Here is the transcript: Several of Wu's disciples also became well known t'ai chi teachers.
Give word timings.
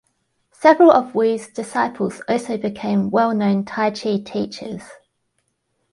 Several 0.51 0.89
of 0.89 1.13
Wu's 1.13 1.47
disciples 1.49 2.23
also 2.27 2.57
became 2.57 3.11
well 3.11 3.35
known 3.35 3.63
t'ai 3.65 3.91
chi 3.91 4.17
teachers. 4.17 4.81